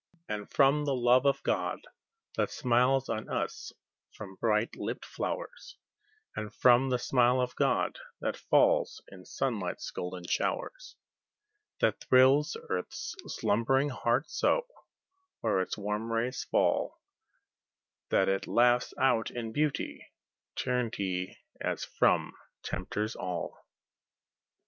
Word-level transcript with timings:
And 0.27 0.51
from 0.51 0.85
the 0.85 0.95
love 0.95 1.27
of 1.27 1.43
God 1.43 1.79
that 2.35 2.49
smiles 2.49 3.07
on 3.07 3.29
us 3.29 3.71
from 4.09 4.33
bright 4.33 4.75
lipped 4.75 5.05
flowers, 5.05 5.77
And 6.35 6.51
from 6.51 6.89
the 6.89 6.97
smile 6.97 7.39
of 7.39 7.55
God 7.55 7.99
that 8.19 8.35
falls 8.35 9.03
in 9.09 9.25
sunlight's 9.25 9.91
golden 9.91 10.23
showers, 10.25 10.95
That 11.81 11.99
thrills 11.99 12.57
earth's 12.67 13.15
slumbering 13.27 13.89
heart 13.89 14.27
so, 14.31 14.65
where 15.41 15.61
its 15.61 15.77
warm 15.77 16.11
rays 16.11 16.45
fall 16.45 16.99
That 18.09 18.27
it 18.27 18.47
laughs 18.47 18.95
out 18.97 19.29
in 19.29 19.51
beauty, 19.51 20.07
turned 20.55 20.95
he 20.95 21.37
as 21.63 21.85
from 21.85 22.33
tempters 22.63 23.15
all. 23.15 23.55